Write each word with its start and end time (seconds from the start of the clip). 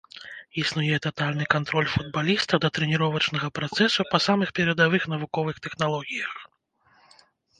Існуе 0.61 0.97
татальны 1.05 1.45
кантроль 1.55 1.89
футбаліста 1.95 2.53
да 2.63 2.71
трэніровачнага 2.77 3.47
працэсу 3.59 4.01
па 4.13 4.17
самых 4.27 4.49
перадавых 4.61 5.07
навуковых 5.13 5.55
тэхналогіях. 5.67 6.31